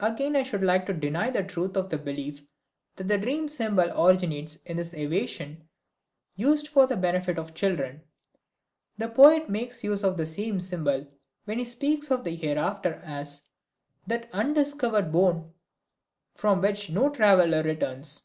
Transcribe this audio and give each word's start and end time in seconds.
Again 0.00 0.34
I 0.34 0.42
should 0.42 0.64
like 0.64 0.84
to 0.86 0.92
deny 0.92 1.30
the 1.30 1.44
truth 1.44 1.76
of 1.76 1.88
the 1.90 1.96
belief 1.96 2.42
that 2.96 3.06
the 3.06 3.16
dream 3.18 3.46
symbol 3.46 3.84
originates 3.94 4.56
in 4.64 4.78
this 4.78 4.92
evasion 4.92 5.62
used 6.34 6.66
for 6.66 6.88
the 6.88 6.96
benefit 6.96 7.38
of 7.38 7.54
children. 7.54 8.02
The 8.98 9.06
poet 9.08 9.48
makes 9.48 9.84
use 9.84 10.02
of 10.02 10.16
the 10.16 10.26
same 10.26 10.58
symbol 10.58 11.06
when 11.44 11.60
he 11.60 11.64
speaks 11.64 12.10
of 12.10 12.24
the 12.24 12.34
Hereafter 12.34 12.94
as 13.04 13.42
"that 14.08 14.28
undiscovered 14.32 15.12
bourne 15.12 15.52
from 16.34 16.60
which 16.60 16.90
no 16.90 17.08
traveler 17.08 17.62
returns." 17.62 18.24